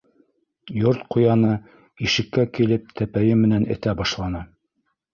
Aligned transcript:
Йорт 0.83 1.03
ҡуяны 1.15 1.51
ишеккә 2.09 2.49
килеп 2.57 2.91
тәпәйе 3.03 3.39
менән 3.45 3.71
этә 3.79 3.99
башланы. 4.05 4.47